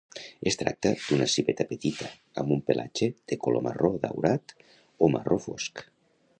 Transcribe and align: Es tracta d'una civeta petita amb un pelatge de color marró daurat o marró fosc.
Es 0.51 0.55
tracta 0.61 0.93
d'una 1.01 1.27
civeta 1.33 1.67
petita 1.73 2.09
amb 2.43 2.55
un 2.57 2.63
pelatge 2.71 3.11
de 3.33 3.39
color 3.47 3.65
marró 3.69 3.95
daurat 4.07 4.57
o 5.09 5.15
marró 5.17 5.43
fosc. 5.49 5.89